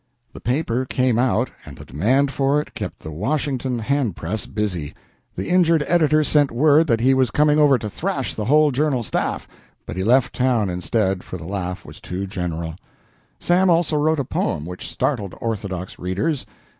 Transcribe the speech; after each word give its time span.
The 0.33 0.41
paper 0.41 0.83
came 0.83 1.19
out, 1.19 1.51
and 1.63 1.77
the 1.77 1.85
demand 1.85 2.31
for 2.31 2.59
it 2.59 2.73
kept 2.73 3.01
the 3.01 3.11
Washington 3.11 3.77
hand 3.77 4.15
press 4.15 4.47
busy. 4.47 4.95
The 5.35 5.47
injured 5.49 5.83
editor 5.87 6.23
sent 6.23 6.49
word 6.49 6.87
that 6.87 7.01
he 7.01 7.13
was 7.13 7.29
coming 7.29 7.59
over 7.59 7.77
to 7.77 7.87
thrash 7.87 8.33
the 8.33 8.45
whole 8.45 8.71
Journal 8.71 9.03
staff, 9.03 9.47
but 9.85 9.95
he 9.97 10.03
left 10.03 10.33
town, 10.33 10.71
instead, 10.71 11.23
for 11.23 11.37
the 11.37 11.45
laugh 11.45 11.85
was 11.85 12.01
too 12.01 12.25
general. 12.25 12.73
Sam 13.39 13.69
also 13.69 13.95
wrote 13.95 14.19
a 14.19 14.25
poem 14.25 14.65
which 14.65 14.89
startled 14.89 15.35
orthodox 15.39 15.99
readers. 15.99 16.47